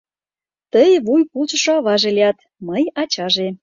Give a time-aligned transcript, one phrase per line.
[0.71, 3.47] Тый вуй пулчышо аваже лият, мый— ачаже.